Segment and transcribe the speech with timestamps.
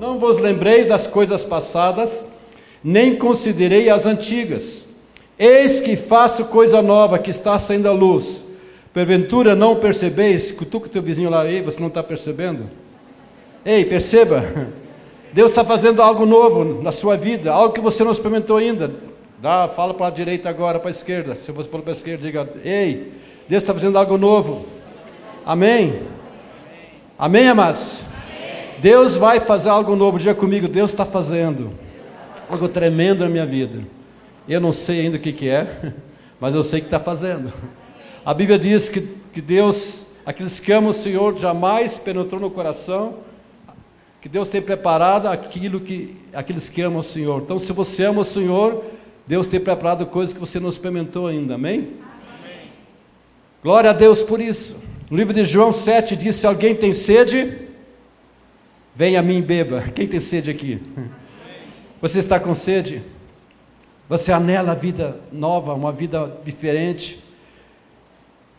[0.00, 2.24] Não vos lembreis das coisas passadas,
[2.82, 4.86] nem considerei as antigas.
[5.38, 8.42] Eis que faço coisa nova que está saindo à luz.
[8.94, 10.50] Porventura não percebeis?
[10.50, 12.70] Cutuca teu vizinho lá, ei, você não está percebendo?
[13.62, 14.42] Ei, perceba,
[15.34, 18.90] Deus está fazendo algo novo na sua vida, algo que você não experimentou ainda.
[19.38, 21.34] Dá, fala para a direita agora, para a esquerda.
[21.34, 23.12] Se você for para a esquerda, diga: Ei,
[23.46, 24.64] Deus está fazendo algo novo.
[25.44, 26.00] Amém?
[27.18, 28.08] Amém, amados?
[28.80, 30.18] Deus vai fazer algo novo.
[30.18, 31.72] Diga comigo: Deus está fazendo
[32.48, 33.80] algo tremendo na minha vida.
[34.48, 35.92] Eu não sei ainda o que, que é,
[36.40, 37.52] mas eu sei que está fazendo.
[38.24, 39.00] A Bíblia diz que,
[39.32, 43.18] que Deus, aqueles que amam o Senhor, jamais penetrou no coração,
[44.20, 47.42] que Deus tem preparado aquilo que aqueles que amam o Senhor.
[47.42, 48.82] Então, se você ama o Senhor,
[49.26, 51.78] Deus tem preparado coisas que você não experimentou ainda, amém?
[52.42, 52.56] amém?
[53.62, 54.76] Glória a Deus por isso.
[55.10, 57.69] No livro de João 7 diz: Se alguém tem sede,
[58.94, 59.82] venha a mim e beba.
[59.94, 60.80] Quem tem sede aqui?
[62.00, 63.02] Você está com sede?
[64.08, 67.22] Você anela a vida nova, uma vida diferente?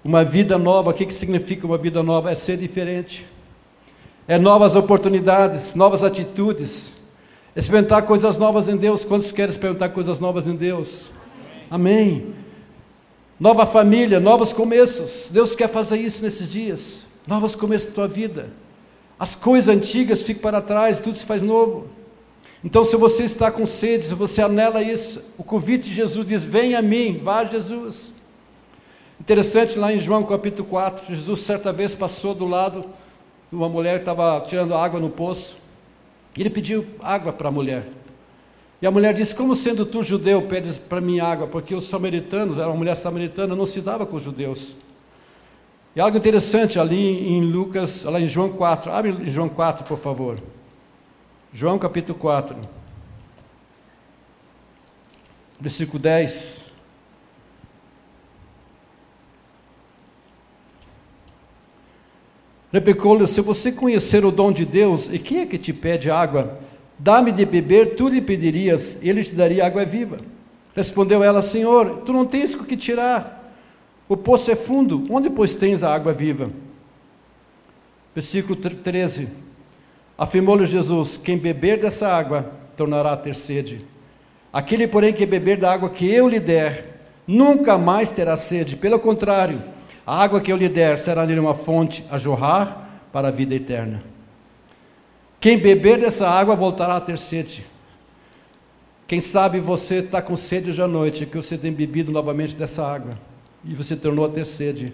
[0.03, 2.31] Uma vida nova, o que, que significa uma vida nova?
[2.31, 3.27] É ser diferente.
[4.27, 6.93] É novas oportunidades, novas atitudes.
[7.55, 9.03] Experimentar coisas novas em Deus.
[9.03, 11.11] Quantos querem experimentar coisas novas em Deus?
[11.69, 12.23] Amém.
[12.23, 12.35] Amém.
[13.39, 15.29] Nova família, novos começos.
[15.31, 17.05] Deus quer fazer isso nesses dias.
[17.25, 18.51] Novos começos da tua vida.
[19.21, 21.85] As coisas antigas ficam para trás, tudo se faz novo.
[22.63, 26.43] Então, se você está com sede, se você anela isso, o convite de Jesus diz:
[26.43, 28.13] Venha a mim, vá a Jesus.
[29.19, 32.83] Interessante, lá em João capítulo 4, Jesus certa vez passou do lado
[33.51, 35.57] de uma mulher que estava tirando água no poço.
[36.35, 37.89] Ele pediu água para a mulher.
[38.81, 41.45] E a mulher disse: Como sendo tu judeu, pedes para mim água?
[41.45, 44.73] Porque os samaritanos, era uma mulher samaritana, não se dava com os judeus.
[45.93, 50.41] E algo interessante ali em Lucas, lá em João 4, abre João 4, por favor.
[51.53, 52.55] João capítulo 4,
[55.59, 56.61] versículo 10.
[62.71, 66.57] Replicou-lhe: Se você conhecer o dom de Deus, e quem é que te pede água?
[66.97, 70.19] Dá-me de beber, tu lhe pedirias, e ele te daria água viva.
[70.73, 73.40] Respondeu ela: Senhor, tu não tens o que tirar.
[74.11, 76.51] O poço é fundo, onde pois tens a água viva?
[78.13, 79.29] Versículo 13.
[80.17, 83.85] Afirmou-lhe Jesus: Quem beber dessa água tornará a ter sede.
[84.51, 88.75] Aquele, porém, que beber da água que eu lhe der, nunca mais terá sede.
[88.75, 89.63] Pelo contrário,
[90.05, 93.55] a água que eu lhe der será nele uma fonte a jorrar para a vida
[93.55, 94.03] eterna.
[95.39, 97.65] Quem beber dessa água voltará a ter sede.
[99.07, 102.85] Quem sabe você está com sede hoje à noite, que você tem bebido novamente dessa
[102.85, 103.30] água
[103.63, 104.93] e você tornou a ter sede.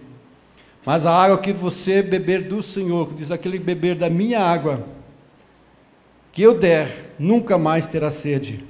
[0.86, 4.86] Mas a água que você beber do Senhor, diz aquele beber da minha água,
[6.32, 8.64] que eu der, nunca mais terá sede.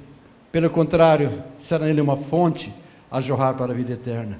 [0.52, 2.74] Pelo contrário, será nele uma fonte
[3.12, 4.40] a jorrar para a vida eterna.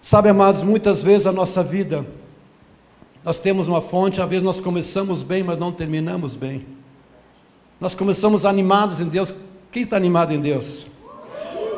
[0.00, 2.06] Sabe, amados, muitas vezes a nossa vida,
[3.24, 6.66] nós temos uma fonte, às vezes nós começamos bem, mas não terminamos bem.
[7.80, 9.32] Nós começamos animados em Deus.
[9.70, 10.86] Quem está animado em Deus?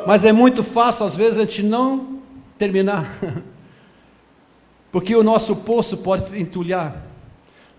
[0.05, 2.19] Mas é muito fácil, às vezes, a gente não
[2.57, 3.17] terminar.
[4.91, 7.07] Porque o nosso poço pode entulhar.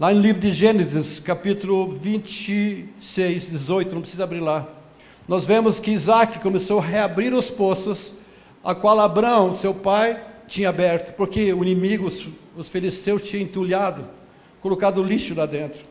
[0.00, 4.66] Lá no livro de Gênesis, capítulo 26, 18, não precisa abrir lá.
[5.28, 8.14] Nós vemos que Isaac começou a reabrir os poços,
[8.62, 12.06] a qual Abraão, seu pai, tinha aberto, porque o inimigo,
[12.56, 14.04] os, filisteus, tinha entulhado,
[14.60, 15.84] colocado lixo lá dentro.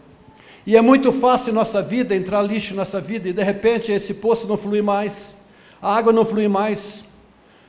[0.66, 4.14] E é muito fácil em nossa vida entrar lixo nessa vida e de repente esse
[4.16, 5.36] poço não flui mais,
[5.84, 7.04] a água não flui mais,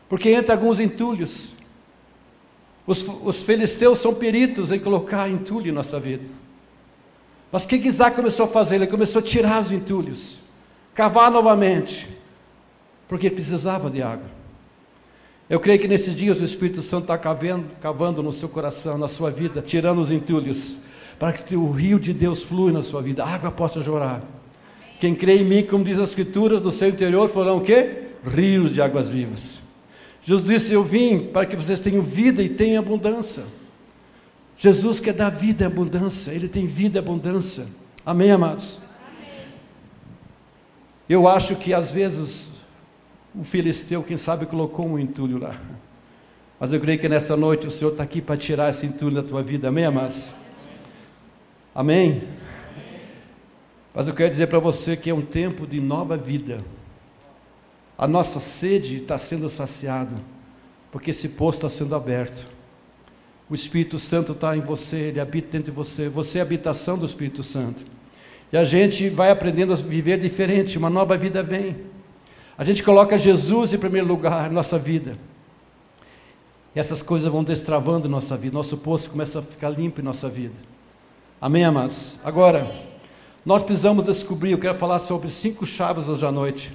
[0.09, 1.53] porque entra alguns entulhos.
[2.87, 6.25] Os, os filisteus são peritos em colocar entulho em nossa vida.
[7.51, 8.77] Mas o que Isaac começou a fazer?
[8.77, 10.41] Ele começou a tirar os entulhos,
[10.95, 12.09] cavar novamente,
[13.09, 14.31] porque precisava de água.
[15.51, 19.09] Eu creio que nesses dias o Espírito Santo está cavando, cavando no seu coração, na
[19.09, 20.77] sua vida, tirando os entulhos,
[21.19, 24.23] para que o rio de Deus flua na sua vida, a água possa chorar.
[25.01, 28.04] Quem crê em mim, como diz as Escrituras, do seu interior foram o quê?
[28.25, 29.61] Rios de águas vivas.
[30.23, 33.45] Jesus disse: Eu vim para que vocês tenham vida e tenham abundância.
[34.57, 37.67] Jesus quer dar vida e abundância, Ele tem vida e abundância.
[38.07, 38.79] Amém, amados?
[39.09, 39.47] Amém.
[41.09, 42.51] Eu acho que às vezes
[43.35, 45.61] o filisteu, quem sabe, colocou um entulho lá.
[46.59, 49.23] Mas eu creio que nessa noite o Senhor está aqui para tirar esse entulho da
[49.23, 49.69] tua vida.
[49.69, 50.31] Amém, amados?
[51.75, 52.11] Amém?
[52.11, 52.29] Amém?
[53.93, 56.65] Mas eu quero dizer para você que é um tempo de nova vida.
[57.97, 60.17] A nossa sede está sendo saciada,
[60.91, 62.49] porque esse poço está sendo aberto.
[63.49, 66.09] O Espírito Santo está em você, ele habita dentro de você.
[66.09, 67.85] Você é a habitação do Espírito Santo.
[68.53, 71.77] E a gente vai aprendendo a viver diferente, uma nova vida vem.
[72.57, 75.19] A gente coloca Jesus em primeiro lugar na nossa vida.
[76.75, 80.29] E essas coisas vão destravando nossa vida, nosso poço começa a ficar limpo em nossa
[80.29, 80.55] vida.
[81.41, 82.19] Amém, amados?
[82.25, 82.73] Agora,
[83.45, 86.73] nós precisamos descobrir, eu quero falar sobre cinco chaves hoje à noite.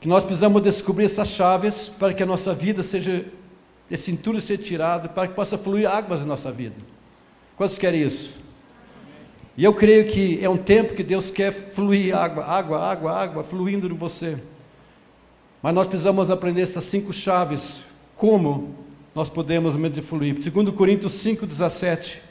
[0.00, 3.24] Que nós precisamos descobrir essas chaves para que a nossa vida seja,
[3.90, 6.76] esse entulho seja tirado, para que possa fluir águas na nossa vida.
[7.56, 8.34] Quantos querem isso?
[9.56, 13.42] E eu creio que é um tempo que Deus quer fluir água, água, água, água,
[13.42, 14.38] fluindo em você.
[15.60, 17.82] Mas nós precisamos aprender essas cinco chaves.
[18.14, 18.76] Como
[19.12, 20.40] nós podemos fluir?
[20.40, 22.22] Segundo Coríntios 5, 17.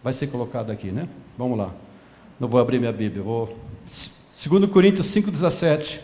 [0.00, 1.08] Vai ser colocado aqui, né?
[1.36, 1.74] Vamos lá.
[2.38, 3.20] Não vou abrir minha Bíblia.
[3.20, 3.56] Vou...
[4.34, 6.00] 2 Coríntios 5,17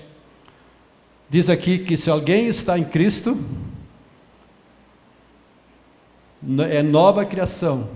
[1.30, 3.38] diz aqui que se alguém está em Cristo,
[6.70, 7.88] é nova criação.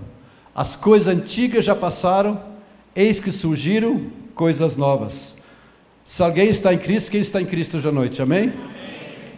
[0.53, 2.41] As coisas antigas já passaram,
[2.95, 5.35] eis que surgiram coisas novas.
[6.03, 8.21] Se alguém está em Cristo, quem está em Cristo hoje à noite?
[8.21, 8.49] Amém?
[8.49, 8.53] Amém?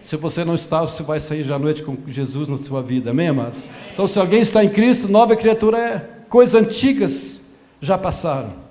[0.02, 3.12] Se você não está, você vai sair hoje à noite com Jesus na sua vida.
[3.12, 3.68] Amém, amados?
[3.94, 6.00] Então, se alguém está em Cristo, nova criatura é
[6.30, 7.42] coisas antigas
[7.82, 8.65] já passaram.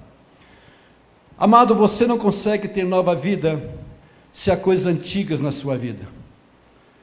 [1.38, 3.60] Amado, você não consegue ter nova vida
[4.32, 6.08] se há coisas antigas na sua vida.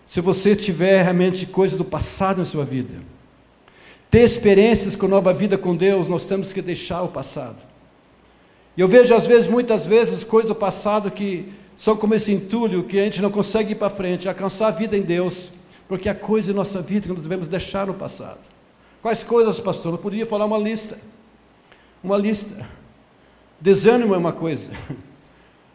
[0.05, 2.93] Se você tiver realmente coisas do passado na sua vida.
[4.09, 7.63] Ter experiências com nova vida com Deus, nós temos que deixar o passado.
[8.75, 12.83] E eu vejo às vezes, muitas vezes, coisas do passado que são como esse entulho
[12.83, 15.51] que a gente não consegue ir para frente, alcançar a vida em Deus,
[15.87, 18.39] porque há coisas em nossa vida que nós devemos deixar no passado.
[19.01, 19.93] Quais coisas, pastor?
[19.93, 20.97] Eu poderia falar uma lista.
[22.03, 22.65] Uma lista.
[23.61, 24.71] Desânimo é uma coisa.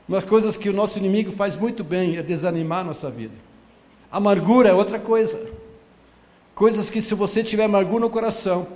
[0.09, 3.35] Umas coisas que o nosso inimigo faz muito bem é desanimar a nossa vida.
[4.11, 5.51] Amargura é outra coisa.
[6.53, 8.67] Coisas que se você tiver amargura no coração,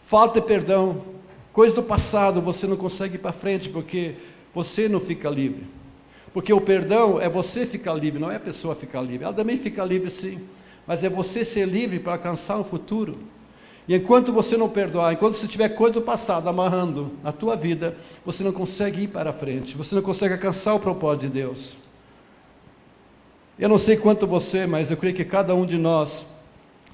[0.00, 1.02] falta de perdão,
[1.52, 4.14] coisas do passado, você não consegue ir para frente porque
[4.54, 5.66] você não fica livre.
[6.32, 9.24] Porque o perdão é você ficar livre, não é a pessoa ficar livre.
[9.24, 10.40] Ela também fica livre sim,
[10.86, 13.18] mas é você ser livre para alcançar o futuro.
[13.88, 17.96] E enquanto você não perdoar, enquanto você tiver coisa do passado amarrando na tua vida,
[18.24, 21.76] você não consegue ir para frente, você não consegue alcançar o propósito de Deus.
[23.58, 26.26] Eu não sei quanto você, mas eu creio que cada um de nós,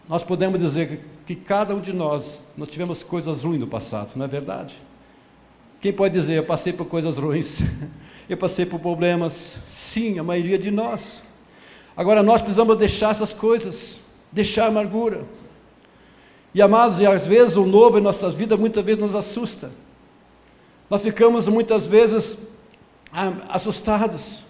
[0.09, 4.25] nós podemos dizer que cada um de nós, nós tivemos coisas ruins no passado, não
[4.25, 4.75] é verdade?
[5.81, 7.61] Quem pode dizer, eu passei por coisas ruins,
[8.29, 9.59] eu passei por problemas?
[9.69, 11.23] Sim, a maioria de nós.
[11.97, 14.01] Agora nós precisamos deixar essas coisas,
[14.33, 15.25] deixar a amargura.
[16.59, 19.71] E amados, e às vezes o novo em nossas vidas muitas vezes nos assusta.
[20.91, 22.37] Nós ficamos muitas vezes
[23.13, 24.43] ah, assustados,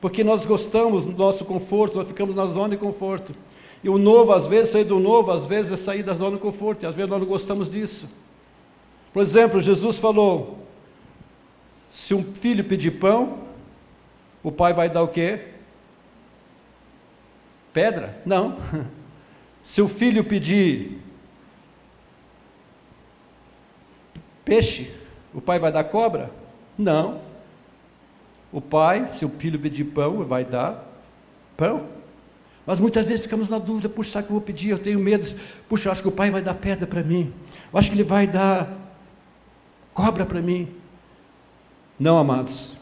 [0.00, 3.36] porque nós gostamos do nosso conforto, nós ficamos na zona de conforto.
[3.84, 6.42] E o novo, às vezes, sair do novo, às vezes é sair da zona de
[6.42, 8.08] conforto, e às vezes nós não gostamos disso.
[9.12, 10.58] Por exemplo, Jesus falou:
[11.88, 13.38] se um filho pedir pão,
[14.42, 15.50] o pai vai dar o quê?
[17.72, 18.20] Pedra?
[18.26, 18.58] Não.
[19.62, 21.03] Se o filho pedir
[24.44, 24.90] peixe,
[25.32, 26.30] o pai vai dar cobra?
[26.76, 27.20] Não.
[28.52, 30.88] O pai, se o filho pedir pão, vai dar
[31.56, 31.86] pão.
[32.66, 34.70] Mas muitas vezes ficamos na dúvida, puxa, sabe que eu vou pedir?
[34.70, 35.26] Eu tenho medo.
[35.68, 37.32] Puxa, eu acho que o pai vai dar pedra para mim.
[37.72, 38.72] Eu acho que ele vai dar
[39.92, 40.68] cobra para mim.
[41.98, 42.76] Não, amados.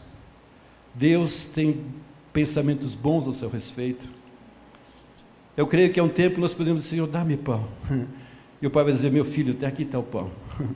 [0.93, 1.83] Deus tem
[2.31, 4.07] pensamentos bons ao seu respeito.
[5.55, 7.65] Eu creio que é um tempo que nós podemos dizer, Senhor, dá-me pão.
[8.61, 10.31] E o pai vai dizer, meu filho, até aqui está o pão.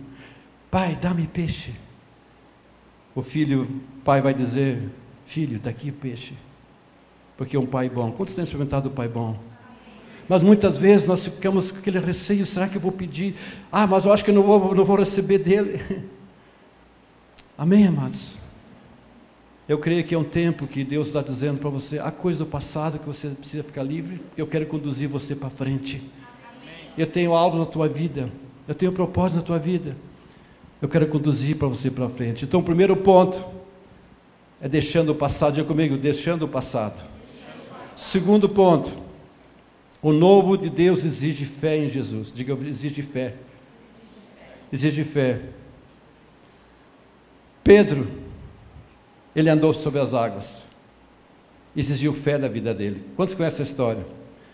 [0.70, 1.74] Pai, dá-me peixe.
[3.16, 4.90] O filho, o pai vai dizer,
[5.26, 6.34] filho, daqui o peixe.
[7.36, 8.12] Porque é um pai bom.
[8.12, 9.38] Quantos têm experimentado o pai bom?
[10.28, 13.36] Mas muitas vezes nós ficamos com aquele receio, será que eu vou pedir?
[13.72, 15.82] Ah, mas eu acho que eu não vou, não vou receber dele.
[17.58, 18.38] Amém, amados?
[19.68, 22.50] Eu creio que é um tempo que Deus está dizendo para você, há coisa do
[22.50, 26.02] passado que você precisa ficar livre, eu quero conduzir você para frente.
[26.98, 28.30] Eu tenho algo na tua vida,
[28.68, 29.96] eu tenho propósito na tua vida.
[30.82, 32.46] Eu quero conduzir para você para frente.
[32.46, 33.44] Então, o primeiro ponto
[34.62, 35.56] é deixando o passado.
[35.56, 37.04] Diga comigo, deixando o passado.
[37.96, 38.92] Segundo ponto,
[40.02, 42.32] o novo de Deus exige fé em Jesus.
[42.32, 43.34] Diga, exige fé.
[44.72, 45.42] Exige fé.
[47.64, 48.08] Pedro,
[49.36, 50.64] ele andou sobre as águas.
[51.76, 53.04] Exigiu fé da vida dele.
[53.16, 54.06] Quantos conhecem a história?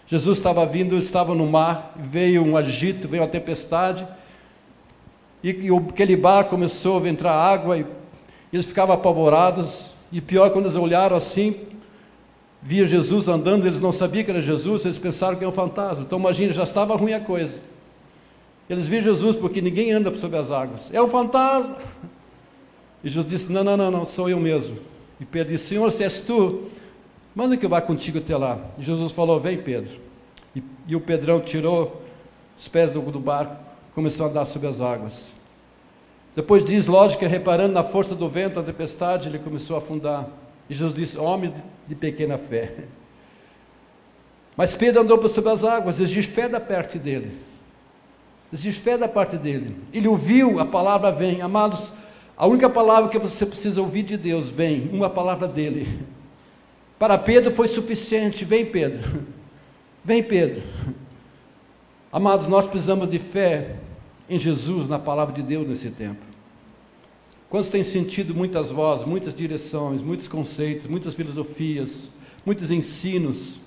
[0.08, 4.06] Jesus estava vindo, estava no mar, veio um agito, veio uma tempestade
[5.44, 7.86] e, e aquele barco começou a entrar água e
[8.52, 9.94] eles ficavam apavorados.
[10.12, 11.56] E pior, quando eles olharam assim,
[12.62, 16.04] via Jesus andando, eles não sabiam que era Jesus, eles pensaram que era um fantasma.
[16.04, 17.60] Então imagina, já estava ruim a coisa.
[18.70, 20.90] Eles viram Jesus porque ninguém anda sobre as águas.
[20.94, 21.78] É um fantasma.
[23.04, 24.78] E Jesus disse: Não, não, não, não, sou eu mesmo.
[25.20, 26.70] E Pedro disse: Senhor, se és tu,
[27.36, 28.58] manda que eu vá contigo até lá.
[28.78, 30.00] E Jesus falou: Vem, Pedro.
[30.56, 32.02] E, e o Pedrão tirou
[32.58, 33.58] os pés do, do barco,
[33.94, 35.32] começou a andar sobre as águas.
[36.36, 40.28] Depois diz, lógico, reparando na força do vento, a tempestade, ele começou a afundar.
[40.70, 41.54] E Jesus disse: Homem
[41.86, 42.74] de pequena fé.
[44.56, 47.40] Mas Pedro andou sobre as águas, exige fé da parte dele.
[48.52, 49.76] Exige fé da parte dele.
[49.92, 51.42] Ele ouviu, a palavra vem.
[51.42, 51.94] Amados,
[52.38, 56.06] a única palavra que você precisa ouvir de Deus vem, uma palavra dele.
[57.00, 58.46] Para Pedro foi suficiente.
[58.46, 59.24] Vem, Pedro.
[60.04, 60.62] Vem, Pedro.
[62.14, 63.76] Amados, nós precisamos de fé
[64.30, 66.24] em Jesus, na palavra de Deus nesse tempo.
[67.50, 72.10] Quantos têm sentido muitas vozes, muitas direções, muitos conceitos, muitas filosofias,
[72.46, 73.60] muitos ensinos,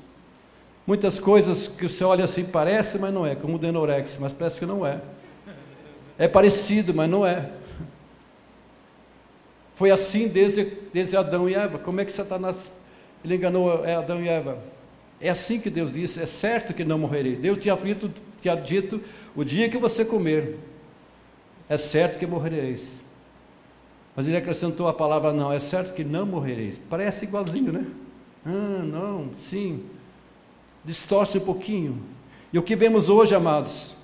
[0.87, 4.61] muitas coisas que você olha assim, parece, mas não é, como o Denorex, mas parece
[4.61, 5.01] que não é.
[6.17, 7.51] É parecido, mas não é.
[9.75, 11.81] Foi assim desde, desde Adão e Eva.
[11.81, 12.73] Como é que Satanás
[13.25, 14.57] ele enganou é, Adão e Eva?
[15.21, 17.39] É assim que Deus disse: é certo que não morrereis.
[17.39, 17.77] Deus tinha
[18.55, 19.01] dito, tinha dito:
[19.35, 20.59] o dia que você comer,
[21.69, 23.01] é certo que morrereis.
[24.15, 26.81] Mas ele acrescentou a palavra não, é certo que não morrereis.
[26.89, 27.87] Parece igualzinho, né?
[28.47, 29.85] Ah, não, sim.
[30.85, 32.01] Distorce um pouquinho.
[32.53, 33.95] E o que vemos hoje, amados,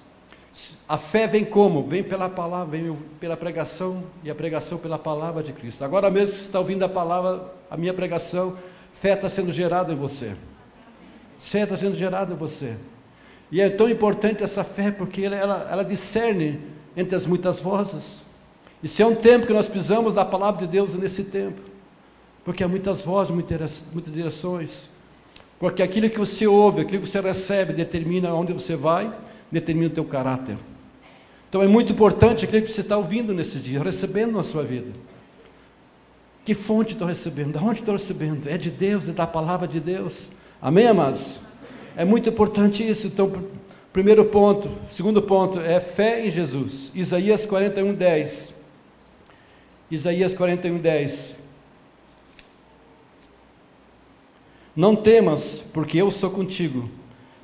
[0.87, 1.84] a fé vem como?
[1.84, 5.82] Vem pela palavra, vem pela pregação e a pregação pela palavra de Cristo.
[5.82, 8.58] Agora mesmo que está ouvindo a palavra, a minha pregação,
[8.92, 10.37] fé está sendo gerada em você.
[11.38, 12.76] Fé está sendo gerada em você.
[13.52, 16.59] E é tão importante essa fé porque ela, ela, ela discerne
[16.97, 18.23] entre as muitas vozes.
[18.82, 21.61] E se é um tempo que nós precisamos da palavra de Deus nesse tempo,
[22.47, 24.88] porque há muitas vozes, muitas, muitas direções,
[25.59, 29.14] porque aquilo que você ouve, aquilo que você recebe, determina onde você vai,
[29.50, 30.56] determina o teu caráter.
[31.50, 34.90] Então é muito importante aquilo que você está ouvindo nesses dias, recebendo na sua vida.
[36.42, 37.59] Que fonte estou recebendo?
[37.59, 38.49] De onde estou recebendo?
[38.49, 40.30] É de Deus, é da palavra de Deus.
[40.61, 41.51] Amém, amados?
[41.96, 43.06] É muito importante isso.
[43.06, 43.32] Então,
[43.92, 44.68] primeiro ponto.
[44.88, 46.90] Segundo ponto é fé em Jesus.
[46.94, 48.54] Isaías 41, 10.
[49.90, 51.37] Isaías 41, 10.
[54.75, 56.88] Não temas, porque eu sou contigo.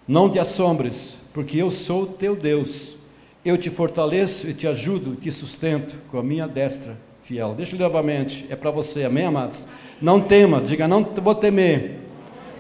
[0.07, 2.97] Não te assombres, porque eu sou teu Deus.
[3.45, 7.55] Eu te fortaleço e te ajudo, te sustento com a minha destra fiel.
[7.55, 9.67] Deixa eu novamente, é para você, amém, amados?
[10.01, 11.99] Não tema, diga, não vou temer,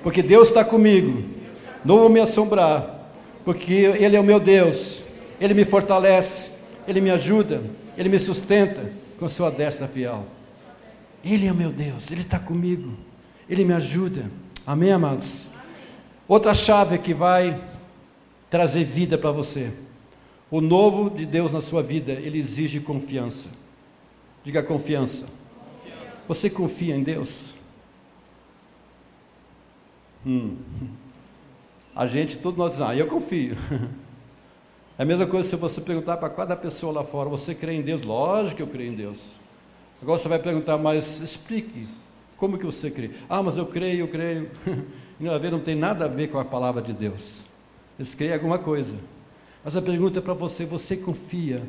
[0.02, 1.38] porque Deus está comigo.
[1.85, 3.11] Não vou me assombrar,
[3.45, 5.05] porque Ele é o meu Deus.
[5.41, 6.51] Ele me fortalece,
[6.87, 7.63] Ele me ajuda,
[7.97, 10.27] Ele me sustenta com sua destra fiel.
[11.25, 12.93] Ele é meu Deus, Ele está comigo,
[13.49, 14.31] Ele me ajuda.
[14.67, 15.49] Amém, amados?
[16.27, 17.59] Outra chave que vai
[18.51, 19.73] trazer vida para você.
[20.51, 23.49] O novo de Deus na sua vida, ele exige confiança.
[24.43, 25.27] Diga confiança.
[25.27, 26.17] confiança.
[26.27, 27.55] Você confia em Deus?
[30.27, 30.57] Hum.
[31.99, 33.57] A gente, todos nós dizemos, ah, eu confio.
[34.97, 37.83] É a mesma coisa se você perguntar para cada pessoa lá fora, você crê em
[37.83, 38.02] Deus?
[38.02, 39.35] Lógico que eu creio em Deus.
[40.02, 41.87] Agora você vai perguntar, mas explique,
[42.37, 43.12] como que você crê?
[43.28, 44.50] Ah, mas eu creio, eu creio.
[45.21, 47.43] Não tem nada a ver com a palavra de Deus.
[47.97, 48.97] Eles creem em alguma coisa.
[49.64, 51.62] Mas a pergunta é para você, você confia?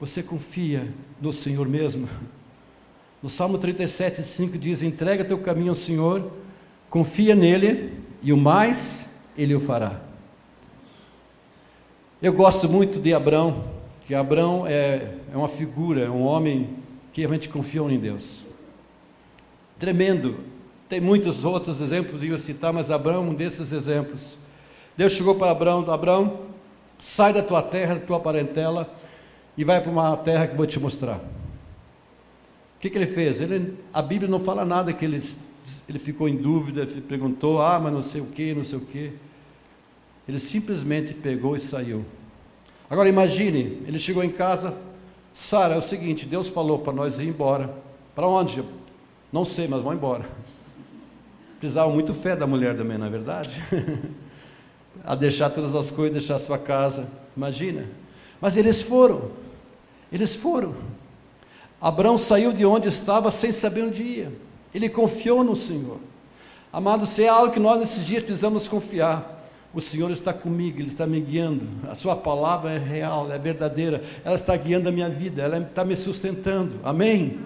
[0.00, 2.08] Você confia no Senhor mesmo?
[3.22, 6.30] No Salmo 37, 5 diz, entrega teu caminho ao Senhor,
[6.88, 9.06] confia nele, e o mais
[9.36, 10.00] ele o fará.
[12.22, 13.64] Eu gosto muito de Abraão,
[14.06, 16.70] que Abraão é, é uma figura, é um homem
[17.12, 18.42] que realmente confiou em Deus.
[19.78, 20.36] Tremendo.
[20.88, 24.38] Tem muitos outros exemplos de eu citar, mas Abraão é um desses exemplos.
[24.96, 26.40] Deus chegou para Abraão, Abraão,
[26.98, 28.94] sai da tua terra, da tua parentela,
[29.56, 31.16] e vai para uma terra que eu vou te mostrar.
[31.16, 33.40] O que, que ele fez?
[33.40, 35.22] Ele, a Bíblia não fala nada que ele,
[35.88, 38.82] ele ficou em dúvida, ele perguntou, ah, mas não sei o que, não sei o
[38.82, 39.12] que.
[40.28, 42.04] Ele simplesmente pegou e saiu.
[42.88, 44.76] Agora imagine, ele chegou em casa,
[45.32, 47.74] Sara, é o seguinte, Deus falou para nós ir embora.
[48.14, 48.62] Para onde?
[49.32, 50.24] Não sei, mas vamos embora.
[51.58, 53.62] Precisava muito fé da mulher também, não é verdade?
[55.04, 57.08] a deixar todas as coisas, deixar sua casa.
[57.36, 57.86] Imagina.
[58.40, 59.30] Mas eles foram.
[60.10, 60.74] Eles foram.
[61.80, 64.32] Abraão saiu de onde estava sem saber onde ia.
[64.74, 65.98] Ele confiou no Senhor.
[66.72, 69.35] Amado, se é algo que nós nesses dias precisamos confiar.
[69.76, 71.68] O Senhor está comigo, Ele está me guiando.
[71.86, 74.02] A Sua palavra é real, é verdadeira.
[74.24, 76.80] Ela está guiando a minha vida, ela está me sustentando.
[76.82, 77.38] Amém?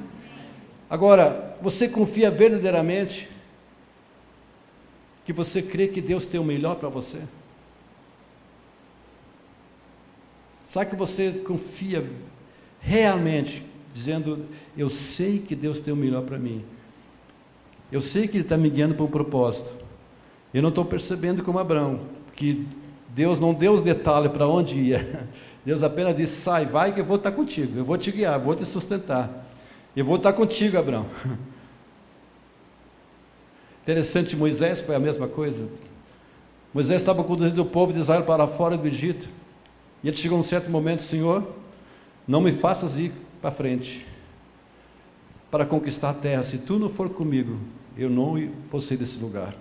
[0.89, 3.29] Agora, você confia verdadeiramente
[5.25, 7.21] que você crê que Deus tem o melhor para você?
[10.65, 12.09] Sabe que você confia
[12.79, 14.47] realmente, dizendo:
[14.79, 16.65] Eu sei que Deus tem o melhor para mim.
[17.91, 19.91] Eu sei que Ele está me guiando para um propósito.
[20.53, 22.01] Eu não estou percebendo como Abraão,
[22.41, 22.67] que
[23.11, 25.29] Deus não deu os detalhes para onde ia.
[25.63, 28.55] Deus apenas disse: sai, vai que eu vou estar contigo, eu vou te guiar, vou
[28.55, 29.47] te sustentar.
[29.95, 31.05] Eu vou estar contigo, Abraão.
[33.83, 35.69] Interessante, Moisés foi a mesma coisa.
[36.73, 39.29] Moisés estava conduzindo o povo de Israel para fora do Egito.
[40.03, 41.47] E ele chegou um certo momento, Senhor,
[42.27, 44.07] não me faças ir para frente
[45.51, 46.43] para conquistar a terra.
[46.43, 47.59] Se tu não for comigo,
[47.99, 49.55] eu não vou sair desse lugar.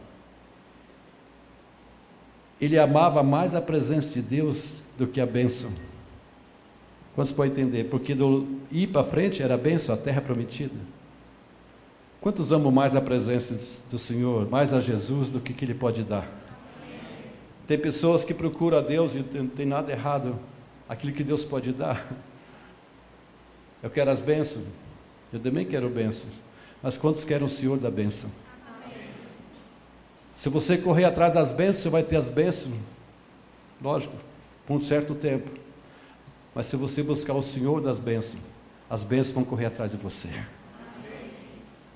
[2.60, 5.72] Ele amava mais a presença de Deus do que a bênção.
[7.16, 7.86] Quantos podem entender?
[7.86, 10.76] Porque do ir para frente era a bênção, a terra prometida.
[12.22, 16.04] Quantos amam mais a presença do Senhor, mais a Jesus do que, que Ele pode
[16.04, 16.30] dar?
[17.66, 20.38] Tem pessoas que procuram a Deus e não tem nada errado
[20.88, 22.12] aquilo que Deus pode dar.
[23.82, 24.66] Eu quero as bênçãos,
[25.32, 26.34] eu também quero bênçãos,
[26.84, 28.30] mas quantos querem o Senhor da bênção?
[30.40, 32.74] Se você correr atrás das bênçãos, você vai ter as bênçãos,
[33.82, 34.16] lógico,
[34.66, 35.52] por um certo tempo.
[36.56, 38.42] Mas se você buscar o Senhor das bênçãos,
[38.90, 40.30] as bênçãos vão correr atrás de você.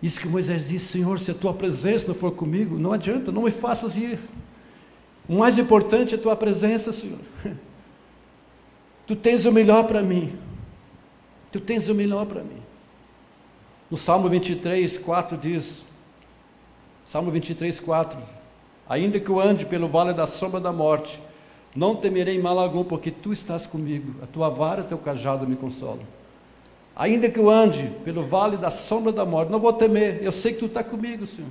[0.01, 3.43] Isso que Moisés disse, Senhor, se a tua presença não for comigo, não adianta, não
[3.43, 4.19] me faças ir.
[5.25, 7.21] O mais importante é a tua presença, Senhor.
[9.07, 10.37] Tu tens o melhor para mim.
[11.49, 12.61] Tu tens o melhor para mim.
[13.89, 15.92] No Salmo 23, 4 diz:
[17.05, 18.19] Salmo 23, 4:
[18.87, 21.21] Ainda que eu ande pelo vale da sombra da morte,
[21.75, 25.47] não temerei mal algum, porque tu estás comigo, a tua vara e o teu cajado
[25.47, 26.05] me consolam.
[26.95, 30.53] Ainda que eu ande pelo vale da sombra da morte, não vou temer, eu sei
[30.53, 31.49] que tu está comigo, Senhor.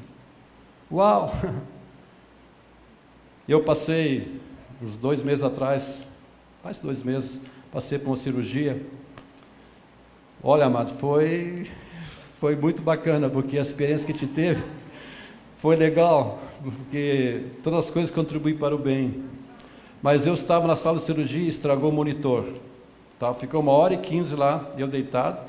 [0.91, 1.35] Uau!
[3.49, 4.41] Eu passei,
[4.81, 6.01] uns dois meses atrás,
[6.63, 7.41] mais dois meses,
[7.73, 8.81] passei por uma cirurgia.
[10.41, 11.69] Olha, amado, foi,
[12.39, 14.63] foi muito bacana, porque a experiência que te teve
[15.63, 19.23] foi legal, porque todas as coisas contribuem para o bem.
[20.03, 22.47] Mas eu estava na sala de cirurgia e estragou o monitor.
[23.17, 23.33] Tá?
[23.33, 25.49] Ficou uma hora e quinze lá, eu deitado,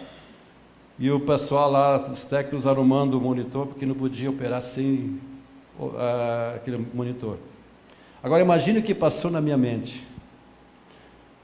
[0.99, 5.19] e o pessoal lá, os técnicos arrumando o monitor, porque não podia operar sem
[5.79, 7.39] uh, aquele monitor.
[8.21, 10.05] Agora imagine o que passou na minha mente.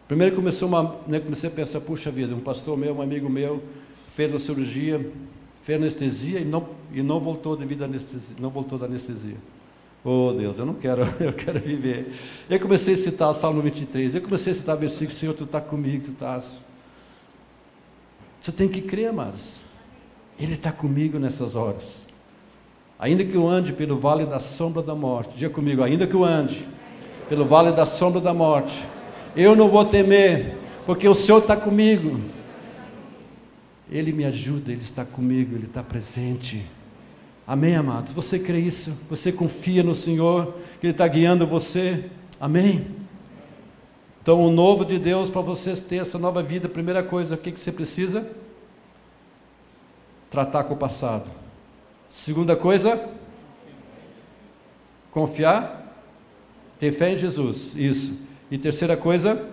[0.07, 3.63] Primeiro começou uma, né, comecei a pensar, puxa vida, um pastor meu, um amigo meu,
[4.09, 5.11] fez a cirurgia,
[5.69, 9.37] fez anestesia e não, e não voltou devido à anestesia, não voltou da anestesia.
[10.03, 12.11] Oh Deus, eu não quero, eu quero viver.
[12.49, 15.43] Eu comecei a citar o Salmo 23, eu comecei a citar o versículo, Senhor, Tu
[15.43, 16.53] está comigo, Tu estás.
[18.41, 19.59] Você tem que crer, mas
[20.39, 22.05] Ele está comigo nessas horas.
[22.97, 26.23] Ainda que eu ande pelo vale da sombra da morte, diga comigo, ainda que eu
[26.23, 26.67] ande
[27.29, 28.83] pelo vale da sombra da morte,
[29.35, 32.19] eu não vou temer, porque o Senhor está comigo.
[33.91, 36.65] Ele me ajuda, Ele está comigo, Ele está presente.
[37.45, 38.13] Amém, amados?
[38.13, 38.95] Você crê isso?
[39.09, 42.05] Você confia no Senhor, que Ele está guiando você?
[42.39, 42.87] Amém?
[44.21, 47.51] Então, o novo de Deus, para você ter essa nova vida, primeira coisa, o que,
[47.51, 48.29] que você precisa?
[50.29, 51.29] Tratar com o passado.
[52.07, 53.09] Segunda coisa,
[55.09, 55.95] confiar,
[56.77, 57.75] ter fé em Jesus.
[57.75, 58.21] Isso.
[58.51, 59.47] E terceira coisa,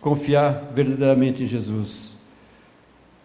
[0.00, 2.13] confiar verdadeiramente em Jesus.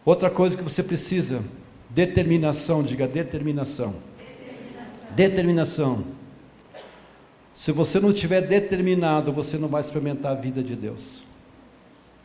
[0.06, 1.44] Outra coisa que você precisa,
[1.90, 3.96] Determinação, diga determinação.
[4.18, 5.16] Determinação.
[5.16, 6.04] determinação.
[7.52, 11.24] Se você não estiver determinado, você não vai experimentar a vida de Deus.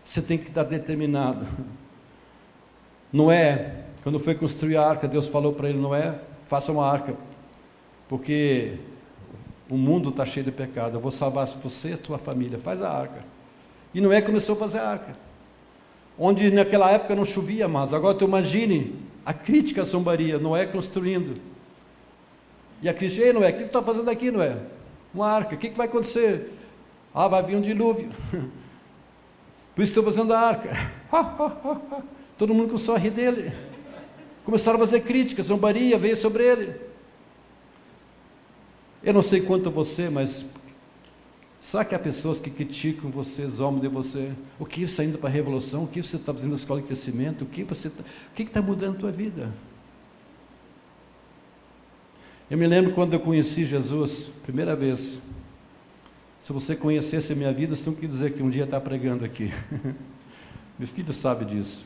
[0.05, 1.47] Você tem que estar determinado.
[3.11, 7.17] Noé, quando foi construir a arca, Deus falou para ele: Noé, faça uma arca,
[8.07, 8.75] porque
[9.71, 10.99] o mundo está cheio de pecado.
[10.99, 12.59] Eu vou salvar você e a tua família.
[12.59, 13.25] Faz a arca.
[13.95, 15.17] E Noé começou a fazer a arca.
[16.18, 17.92] Onde naquela época não chovia mais.
[17.92, 21.40] Agora tu imagine a crítica à zombaria, Noé construindo.
[22.83, 24.59] E a crítica, ei Noé, o que tu está fazendo aqui, Noé?
[25.12, 26.53] Uma arca, o que, que vai acontecer?
[27.14, 28.11] Ah, vai vir um dilúvio.
[29.74, 30.70] Por isso estou fazendo a arca.
[32.38, 33.53] Todo mundo começou a dele.
[34.44, 36.74] Começaram a fazer críticas, zombaria veio sobre ele.
[39.03, 40.46] Eu não sei quanto você, mas
[41.64, 44.31] Sabe que há pessoas que criticam você, zombam de você?
[44.59, 45.85] O que está indo para a revolução?
[45.85, 47.40] O que você está fazendo na escola de crescimento?
[47.40, 49.50] O que você está, o que está mudando a tua vida?
[52.50, 55.18] Eu me lembro quando eu conheci Jesus, primeira vez.
[56.38, 59.24] Se você conhecesse a minha vida, você não quer dizer que um dia está pregando
[59.24, 59.50] aqui.
[60.79, 61.83] Meu filho sabe disso.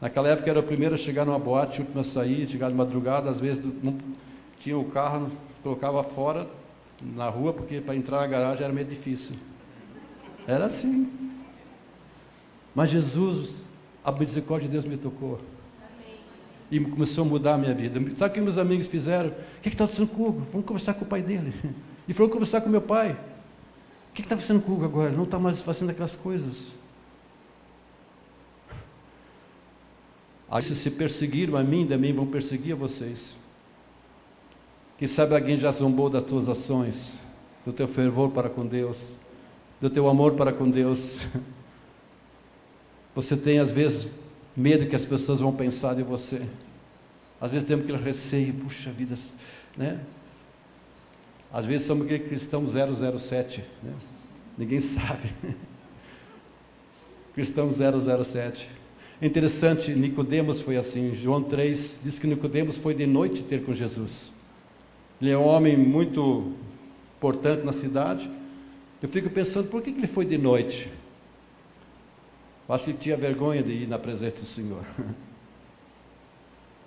[0.00, 2.74] Naquela época era o primeiro a chegar numa boate, o último a sair, chegar de
[2.74, 3.98] madrugada, às vezes não
[4.58, 5.30] tinha o carro,
[5.62, 6.48] colocava fora,
[7.14, 9.36] na rua, porque para entrar na garagem era meio difícil.
[10.46, 11.10] Era assim.
[12.74, 13.64] Mas Jesus,
[14.04, 15.40] a misericórdia de Deus me tocou.
[16.70, 18.00] E começou a mudar a minha vida.
[18.16, 19.28] Sabe o que meus amigos fizeram?
[19.28, 20.40] O que está acontecendo com o Hugo?
[20.50, 21.52] Vamos conversar com o pai dele.
[22.08, 23.12] E foram conversar com meu pai.
[23.12, 25.12] O que está acontecendo com o Hugo agora?
[25.12, 26.72] Não está mais fazendo aquelas coisas.
[30.50, 33.36] Aí se se perseguiram a mim, também vão perseguir a vocês.
[35.02, 37.18] Quem sabe alguém já zombou das tuas ações,
[37.66, 39.16] do teu fervor para com Deus,
[39.80, 41.18] do teu amor para com Deus.
[43.12, 44.06] Você tem às vezes
[44.56, 46.40] medo que as pessoas vão pensar de você.
[47.40, 49.16] Às vezes temos aquele receio, puxa vida,
[49.76, 49.98] né?
[51.52, 53.92] Às vezes somos aquele cristão 007, né?
[54.56, 55.34] Ninguém sabe.
[57.34, 58.70] cristão 007.
[59.20, 61.12] É interessante, Nicodemos foi assim.
[61.12, 64.40] João 3 diz que Nicodemos foi de noite ter com Jesus.
[65.22, 66.52] Ele é um homem muito
[67.16, 68.28] importante na cidade.
[69.00, 70.90] Eu fico pensando, por que ele foi de noite?
[72.68, 74.84] Eu acho que ele tinha vergonha de ir na presença do Senhor.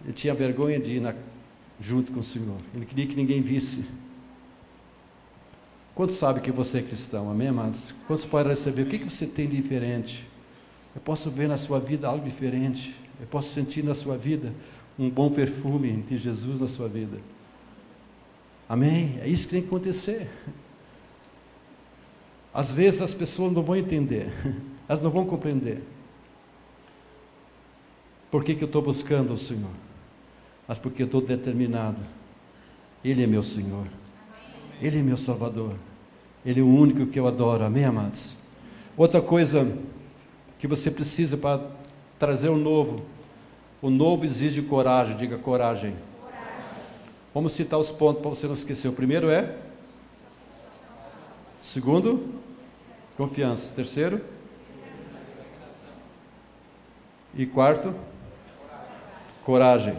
[0.04, 1.15] Ele tinha vergonha de ir na,
[1.80, 2.60] junto com o Senhor.
[2.76, 3.84] Ele queria que ninguém visse.
[5.95, 7.32] Quantos sabem que você é cristão?
[7.32, 7.95] Amém, amados?
[8.06, 8.84] Quantos podem receber?
[8.84, 10.28] O que, que você tem de diferente?
[10.93, 12.95] Eu posso ver na sua vida algo diferente.
[13.19, 14.54] Eu posso sentir na sua vida
[15.00, 17.17] um bom perfume de Jesus na sua vida.
[18.67, 19.19] Amém?
[19.21, 20.30] É isso que tem que acontecer.
[22.54, 24.32] Às vezes as pessoas não vão entender,
[24.88, 25.84] elas não vão compreender.
[28.32, 29.71] Por que, que eu estou buscando o Senhor?
[30.67, 32.01] Mas porque eu estou determinado.
[33.04, 33.88] Ele é meu Senhor.
[34.82, 35.75] Ele é meu Salvador.
[36.45, 37.63] Ele é o único que eu adoro.
[37.63, 38.36] Amém, amados?
[38.97, 39.78] Outra coisa
[40.60, 41.62] que você precisa para
[42.17, 43.04] trazer o novo.
[43.82, 45.95] O novo exige coragem, diga coragem.
[47.36, 48.88] Vamos citar os pontos para você não esquecer.
[48.88, 49.58] O primeiro é.
[51.60, 52.34] Segundo,
[53.17, 53.74] confiança.
[53.76, 54.21] Terceiro.
[57.34, 57.93] E quarto,
[59.43, 59.98] coragem.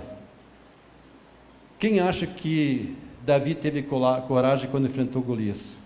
[1.79, 5.77] Quem acha que Davi teve coragem quando enfrentou Golias?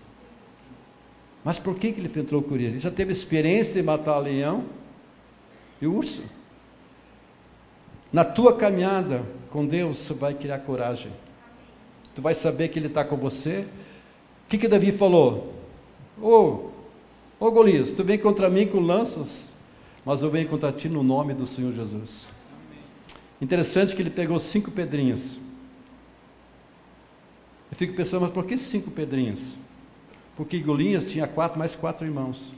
[1.43, 2.71] Mas por que, ele enfrentou Golias?
[2.71, 4.63] Ele já teve experiência de matar leão
[5.81, 6.23] e urso.
[8.13, 11.11] Na tua caminhada com Deus, você vai criar coragem.
[12.15, 13.65] Tu vai saber que Ele está com você.
[14.45, 15.53] O que, que Davi falou?
[16.21, 16.69] Ô, oh,
[17.39, 19.51] oh Golias, tu vem contra mim com lanças,
[20.05, 22.27] mas eu venho contra ti no nome do Senhor Jesus.
[23.41, 25.39] Interessante que ele pegou cinco pedrinhas.
[27.71, 29.55] Eu fico pensando, mas por que cinco pedrinhas?
[30.35, 32.51] porque Golias tinha quatro mais quatro irmãos.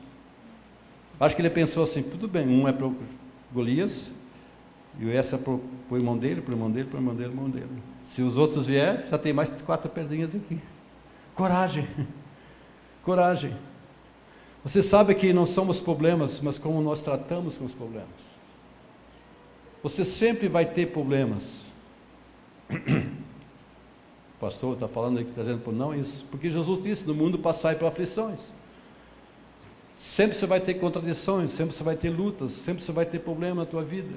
[1.19, 2.89] Acho que ele pensou assim: tudo bem, um é para
[3.53, 4.09] Golias,
[4.99, 5.61] e essa para o
[5.97, 7.83] irmão dele, para o irmão dele, para o irmão dele, o irmão dele.
[8.03, 10.59] Se os outros vier, já tem mais quatro pedrinhas aqui.
[11.33, 11.87] Coragem,
[13.01, 13.55] coragem.
[14.63, 18.33] Você sabe que não somos problemas, mas como nós tratamos com os problemas.
[19.81, 21.63] Você sempre vai ter problemas.
[24.39, 27.75] pastor está falando que está dizendo por não isso, porque Jesus disse: no mundo passai
[27.75, 28.51] por aflições.
[29.97, 33.61] Sempre você vai ter contradições, sempre você vai ter lutas, sempre você vai ter problema
[33.61, 34.15] na tua vida.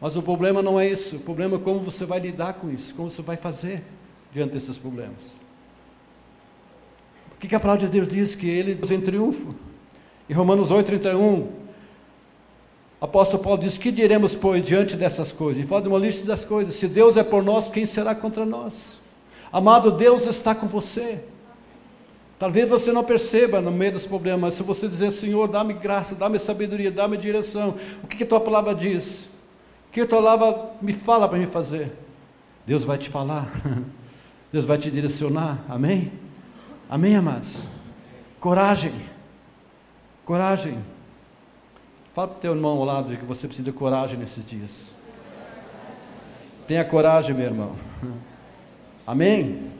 [0.00, 2.94] Mas o problema não é isso, o problema é como você vai lidar com isso,
[2.94, 3.82] como você vai fazer
[4.32, 5.34] diante desses problemas.
[7.32, 8.34] O que a palavra de Deus diz?
[8.34, 9.54] Que ele nos em triunfo.
[10.28, 11.48] Em Romanos 8, 31,
[13.00, 15.62] apóstolo Paulo diz: Que diremos, pois, diante dessas coisas?
[15.62, 16.74] E fala de uma lista das coisas.
[16.74, 19.00] Se Deus é por nós, quem será contra nós?
[19.52, 21.24] Amado, Deus está com você.
[22.38, 26.14] Talvez você não perceba no meio dos problemas, mas se você dizer, Senhor, dá-me graça,
[26.14, 29.28] dá-me sabedoria, dá-me direção, o que, que a tua palavra diz?
[29.92, 31.92] Que palavra me fala para me fazer?
[32.66, 33.50] Deus vai te falar,
[34.52, 36.12] Deus vai te direcionar, amém?
[36.88, 37.64] Amém, amados?
[38.38, 38.92] Coragem,
[40.24, 40.78] coragem.
[42.14, 44.92] Fala para o teu irmão ao lado de que você precisa de coragem nesses dias.
[46.66, 47.76] Tenha coragem, meu irmão.
[49.06, 49.72] Amém?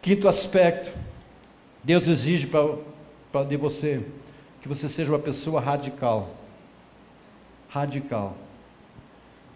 [0.00, 0.96] Quinto aspecto,
[1.82, 4.06] Deus exige para de você
[4.60, 6.30] que você seja uma pessoa radical.
[7.68, 8.36] Radical.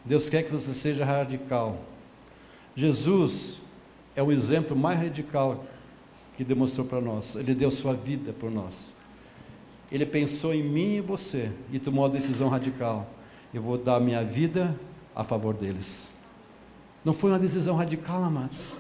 [0.05, 1.81] Deus quer que você seja radical.
[2.75, 3.61] Jesus
[4.17, 5.65] é o exemplo mais radical
[6.37, 7.37] que demonstrou para nós.
[7.37, 8.95] Ele deu sua vida por nós.
[9.91, 13.09] Ele pensou em mim e você e tomou a decisão radical.
[13.53, 14.79] Eu vou dar minha vida
[15.15, 16.09] a favor deles.
[17.05, 18.75] Não foi uma decisão radical, amados.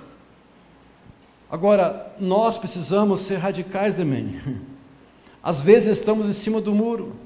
[1.50, 4.40] Agora, nós precisamos ser radicais também.
[5.42, 7.16] Às vezes estamos em cima do muro.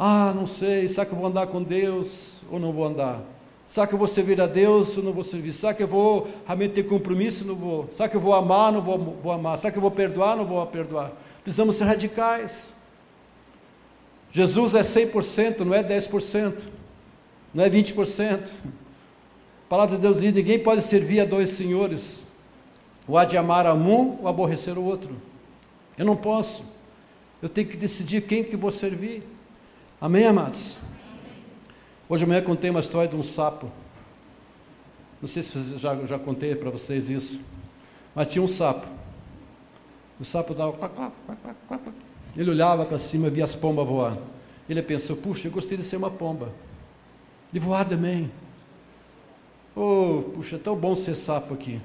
[0.00, 3.20] Ah, não sei, será que eu vou andar com Deus ou não vou andar?
[3.66, 5.52] Será que eu vou servir a Deus ou não vou servir?
[5.52, 7.88] Será que eu vou realmente ter compromisso ou não vou?
[7.90, 9.58] Será que eu vou amar ou não vou, vou amar?
[9.58, 11.12] Será que eu vou perdoar ou não vou perdoar?
[11.42, 12.72] Precisamos ser radicais.
[14.30, 16.68] Jesus é 100%, não é 10%,
[17.52, 18.48] não é 20%.
[18.48, 22.22] A palavra de Deus diz: ninguém pode servir a dois senhores,
[23.06, 25.10] ou há de amar a um ou aborrecer o outro.
[25.96, 26.62] Eu não posso,
[27.42, 29.24] eu tenho que decidir quem que vou servir.
[30.00, 30.78] Amém, amados?
[32.08, 33.68] Hoje de manhã contei uma história de um sapo.
[35.20, 37.40] Não sei se já, já contei para vocês isso,
[38.14, 38.86] mas tinha um sapo.
[40.20, 41.12] O sapo dava.
[42.36, 44.16] Ele olhava para cima e via as pombas voar.
[44.68, 46.52] Ele pensou: puxa, eu gostei de ser uma pomba,
[47.50, 48.30] de voar também.
[49.74, 51.80] Oh, puxa, é tão bom ser sapo aqui.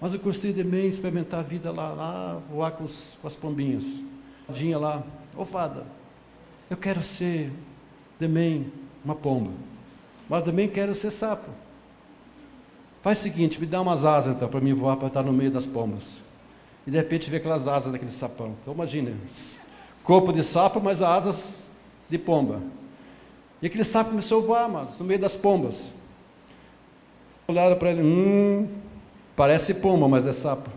[0.00, 3.36] Mas eu gostei também de experimentar a vida lá, lá voar com, os, com as
[3.36, 4.00] pombinhas.
[4.48, 5.04] Dinha lá,
[5.36, 5.46] ô oh,
[6.68, 7.50] eu quero ser
[8.18, 8.72] também
[9.04, 9.50] uma pomba,
[10.28, 11.50] mas também quero ser sapo.
[13.02, 15.50] Faz o seguinte, me dá umas asas então para mim voar para estar no meio
[15.50, 16.20] das pombas.
[16.86, 18.54] E de repente vê aquelas asas daquele sapão.
[18.60, 19.14] Então imagine,
[20.02, 21.70] corpo de sapo, mas asas
[22.08, 22.60] de pomba.
[23.60, 25.92] E aquele sapo começou a voar, mas no meio das pombas.
[27.48, 28.68] Olharam para ele, hum,
[29.34, 30.68] parece pomba, mas é sapo.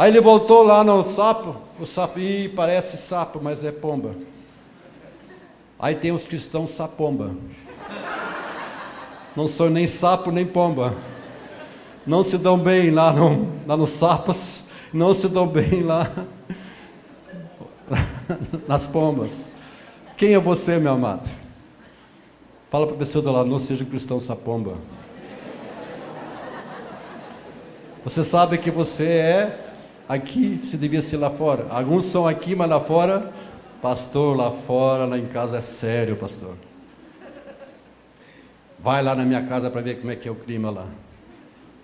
[0.00, 4.14] Aí ele voltou lá no sapo, o sapo, ih, parece sapo, mas é pomba.
[5.78, 7.32] Aí tem os cristãos sapomba.
[9.36, 10.94] Não são nem sapo nem pomba.
[12.06, 16.10] Não se dão bem lá, no, lá nos sapos, não se dão bem lá
[18.66, 19.50] nas pombas.
[20.16, 21.28] Quem é você, meu amado?
[22.70, 24.78] Fala para a pessoa do lado, não seja cristão sapomba.
[28.02, 29.66] Você sabe que você é
[30.14, 31.66] aqui, se devia ser lá fora.
[31.70, 33.32] Alguns são aqui, mas lá fora
[33.80, 36.54] Pastor, lá fora, lá em casa é sério, pastor.
[38.78, 40.86] Vai lá na minha casa para ver como é que é o clima lá.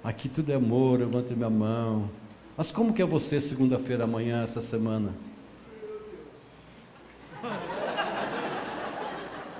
[0.05, 2.11] Aqui tudo é amor, levante minha mão.
[2.55, 5.15] Mas como que é você segunda-feira amanhã, essa semana?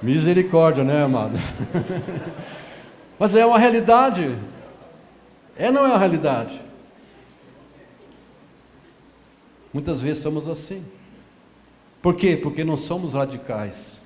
[0.03, 1.39] Misericórdia, né, amado?
[3.19, 4.37] Mas é uma realidade.
[5.57, 6.61] É não é uma realidade?
[9.73, 10.85] Muitas vezes somos assim.
[12.03, 12.37] Por quê?
[12.37, 13.99] Porque não somos radicais.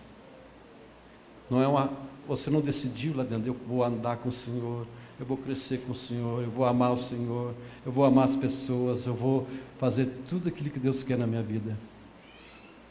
[1.50, 1.90] Não é uma,
[2.26, 4.86] você não decidiu lá dentro, eu vou andar com o Senhor,
[5.18, 7.52] eu vou crescer com o Senhor, eu vou amar o Senhor,
[7.84, 9.46] eu vou amar as pessoas, eu vou
[9.78, 11.76] fazer tudo aquilo que Deus quer na minha vida.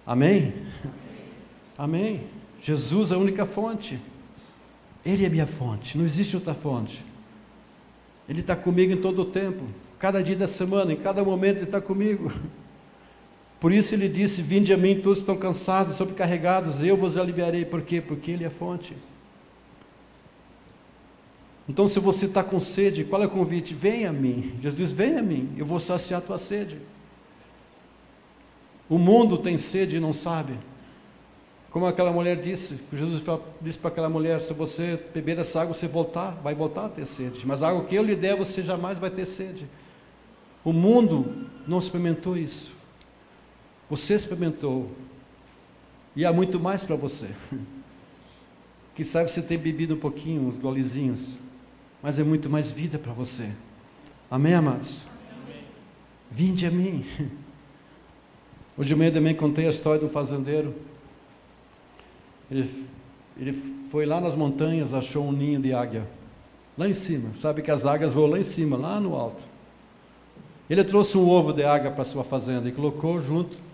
[0.05, 0.53] Amém?
[1.77, 2.23] Amém.
[2.60, 3.97] Jesus é a única fonte.
[5.05, 7.05] Ele é minha fonte, não existe outra fonte.
[8.27, 9.63] Ele está comigo em todo o tempo,
[9.97, 12.32] cada dia da semana, em cada momento Ele está comigo.
[13.60, 17.65] Por isso ele disse: Vinde a mim, todos estão cansados, sobrecarregados, eu vos aliviarei.
[17.65, 18.00] Por quê?
[18.00, 18.95] Porque Ele é fonte.
[21.67, 23.76] Então, se você está com sede, qual é o convite?
[23.76, 24.54] Venha a mim.
[24.62, 26.78] Jesus diz: Venha a mim, eu vou saciar a tua sede.
[28.89, 30.54] O mundo tem sede e não sabe.
[31.69, 33.22] Como aquela mulher disse, Jesus
[33.62, 37.06] disse para aquela mulher: se você beber essa água, você voltar, vai voltar a ter
[37.06, 37.45] sede.
[37.45, 39.67] Mas a água que eu lhe der, você jamais vai ter sede.
[40.63, 42.79] O mundo não experimentou isso.
[43.89, 44.91] Você experimentou.
[46.15, 47.28] E há muito mais para você.
[48.95, 51.36] Que sabe você tem bebido um pouquinho, uns golezinhos.
[52.04, 53.49] Mas é muito mais vida para você.
[54.30, 55.06] Amém, amados?
[55.32, 55.63] Amém.
[56.30, 57.06] Vinde a mim.
[58.78, 60.75] Hoje de manhã também contei a história do fazendeiro.
[62.52, 62.69] Ele,
[63.38, 63.54] ele
[63.89, 66.06] foi lá nas montanhas, achou um ninho de águia.
[66.78, 67.34] Lá em cima.
[67.36, 69.43] Sabe que as águias voam lá em cima, lá no alto.
[70.69, 73.68] Ele trouxe um ovo de águia para sua fazenda e colocou junto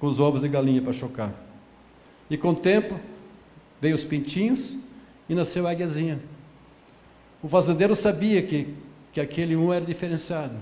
[0.00, 1.30] com os ovos de galinha para chocar.
[2.30, 2.98] E com o tempo,
[3.80, 4.76] veio os pintinhos
[5.28, 6.18] e nasceu a águiazinha.
[7.42, 8.74] O fazendeiro sabia que,
[9.12, 10.56] que aquele um era diferenciado,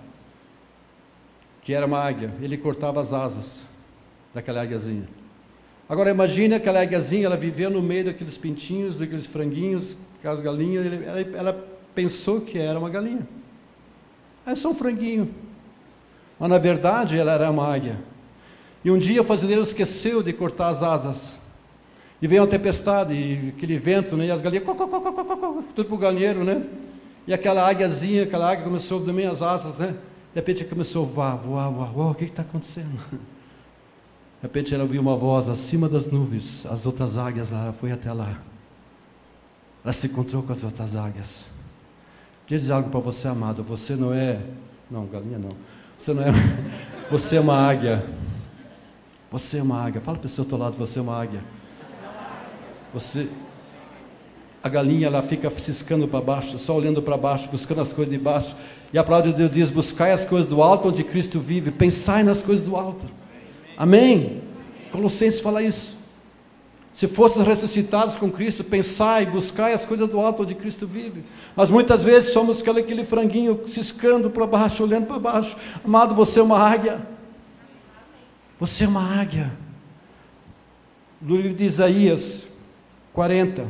[1.63, 2.33] que era uma águia.
[2.43, 3.63] Ele cortava as asas
[4.35, 5.09] daquela águiazinha.
[5.89, 11.21] Agora imagine aquela águiazinha, ela vivia no meio daqueles pintinhos, daqueles franguinhos, aquelas galinhas, ela,
[11.21, 13.27] ela pensou que era uma galinha.
[14.45, 15.33] É só um franguinho.
[16.39, 17.99] Mas na verdade ela era uma águia.
[18.85, 21.37] E um dia o fazendeiro esqueceu de cortar as asas.
[22.21, 24.27] E veio uma tempestade, e aquele vento, né?
[24.27, 26.63] E as galinhas, co, co, co, tudo para o galinheiro, né?
[27.27, 29.89] E aquela águiazinha, aquela águia começou também as asas, né?
[29.89, 32.11] De repente começou a voar, voar, voar, voar.
[32.11, 32.99] O que está acontecendo?
[33.11, 38.13] De repente ela ouviu uma voz acima das nuvens, as outras águias, ela foi até
[38.13, 38.41] lá.
[39.85, 41.45] Ela se encontrou com as outras águias.
[42.47, 43.63] Dizer algo para você, amado.
[43.63, 44.41] Você não é.
[44.91, 45.51] Não, galinha não.
[45.99, 46.33] Você não é.
[47.11, 48.05] Você é uma águia.
[49.31, 50.01] Você é uma águia.
[50.01, 51.43] Fala para o seu outro lado, você é uma águia.
[52.95, 53.29] Você,
[54.63, 58.19] a galinha ela fica ciscando para baixo, só olhando para baixo, buscando as coisas de
[58.19, 58.57] baixo.
[58.93, 62.23] E a palavra de Deus diz: buscai as coisas do alto onde Cristo vive, pensai
[62.23, 63.07] nas coisas do alto.
[63.77, 64.43] Amém?
[64.91, 65.99] Colossenses fala isso.
[66.93, 71.23] Se fosses ressuscitados com Cristo, pensai, buscai as coisas do alto onde Cristo vive.
[71.55, 75.57] Mas muitas vezes somos aquele, aquele franguinho ciscando para baixo, olhando para baixo.
[75.85, 77.01] Amado, você é uma águia.
[78.59, 79.57] Você é uma águia.
[81.21, 82.49] No livro de Isaías
[83.13, 83.67] 40,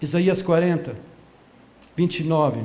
[0.00, 0.96] Isaías 40,
[1.96, 2.60] 29.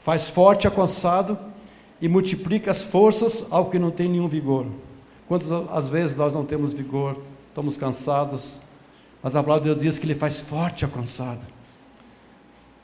[0.00, 1.38] Faz forte a cansado
[2.00, 4.66] e multiplica as forças ao que não tem nenhum vigor.
[5.26, 8.58] Quantas às vezes nós não temos vigor, estamos cansados,
[9.22, 11.53] mas a palavra de Deus diz que Ele faz forte a cansado.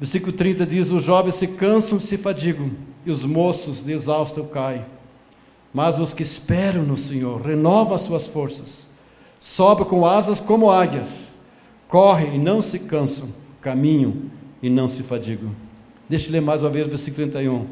[0.01, 2.71] Versículo 30 diz: Os jovens se cansam e se fadigam,
[3.05, 4.85] e os moços de exausto caem.
[5.75, 8.87] Mas os que esperam no Senhor renovam as suas forças,
[9.39, 11.35] sobem com asas como águias,
[11.87, 13.29] correm e não se cansam,
[13.61, 14.15] caminham
[14.63, 15.51] e não se fadigam.
[16.09, 17.67] Deixa eu ler mais uma vez o versículo 31.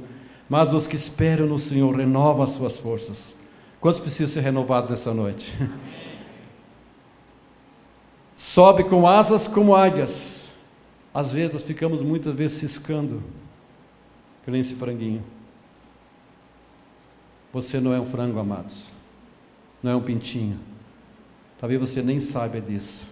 [0.48, 3.34] Mas os que esperam no Senhor renovam as suas forças.
[3.80, 5.52] Quantos precisam ser renovados nessa noite?
[8.36, 10.37] Sobe com asas como águias.
[11.18, 13.20] Às vezes nós ficamos muitas vezes ciscando,
[14.44, 15.24] que nem esse franguinho.
[17.52, 18.88] Você não é um frango, amados.
[19.82, 20.60] Não é um pintinho.
[21.58, 23.04] Talvez você nem saiba disso.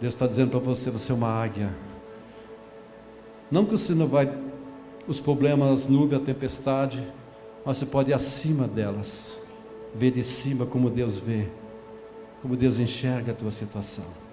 [0.00, 1.74] Deus está dizendo para você: você é uma águia.
[3.50, 4.32] Não que você não vai
[5.08, 7.02] os problemas, as nuvens, a tempestade,
[7.64, 9.36] mas você pode ir acima delas,
[9.92, 11.48] ver de cima como Deus vê,
[12.40, 14.25] como Deus enxerga a tua situação.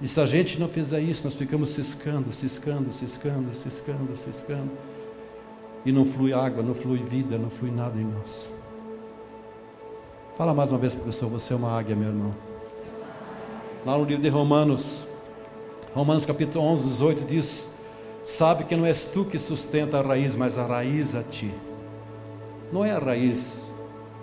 [0.00, 4.70] E se a gente não fizer isso, nós ficamos ciscando, ciscando, ciscando, ciscando, ciscando,
[5.84, 8.48] e não flui água, não flui vida, não flui nada em nós.
[10.36, 12.34] Fala mais uma vez, professor, você é uma águia, meu irmão.
[13.84, 15.06] Lá no livro de Romanos,
[15.94, 17.70] Romanos capítulo 11, 18 diz:
[18.22, 21.52] Sabe que não és tu que sustenta a raiz, mas a raiz a ti.
[22.72, 23.64] Não é a raiz,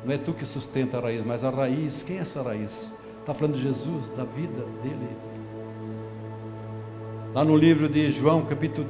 [0.05, 2.91] não é tu que sustenta a raiz, mas a raiz, quem é essa raiz?
[3.19, 5.34] Está falando de Jesus, da vida dele.
[7.35, 8.87] Lá no livro de João, capítulo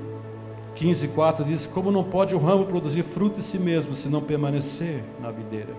[0.75, 4.21] 15, 4, diz: Como não pode o ramo produzir fruto em si mesmo, se não
[4.21, 5.73] permanecer na videira?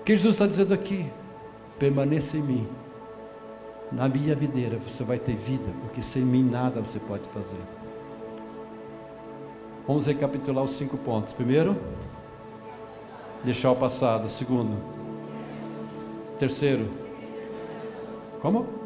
[0.00, 1.10] O que Jesus está dizendo aqui?
[1.78, 2.68] Permaneça em mim
[3.90, 7.60] na minha videira você vai ter vida, porque sem mim nada você pode fazer.
[9.86, 11.32] Vamos recapitular os cinco pontos.
[11.32, 11.76] Primeiro,
[13.42, 14.28] deixar o passado.
[14.28, 14.76] Segundo,
[16.38, 16.90] terceiro,
[18.42, 18.77] como?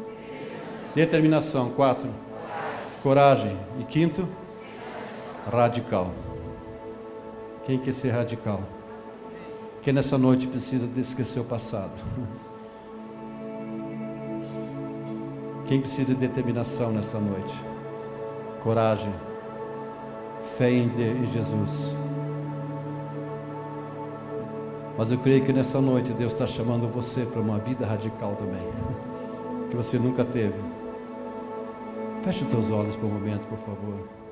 [0.95, 1.71] Determinação.
[1.71, 2.09] Quatro,
[3.01, 3.57] coragem.
[3.79, 4.27] E quinto,
[5.51, 6.11] radical.
[7.65, 8.61] Quem quer ser radical?
[9.81, 11.91] Quem nessa noite precisa esquecer o passado?
[15.65, 17.53] Quem precisa de determinação nessa noite?
[18.61, 19.13] Coragem,
[20.57, 21.93] fé em Jesus.
[24.97, 28.67] Mas eu creio que nessa noite Deus está chamando você para uma vida radical também,
[29.71, 30.72] que você nunca teve.
[32.23, 34.22] Feche os teus olhos por um momento, por favor.